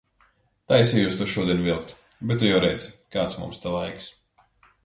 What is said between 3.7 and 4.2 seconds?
laiks.